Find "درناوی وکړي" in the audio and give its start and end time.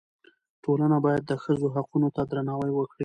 2.31-2.99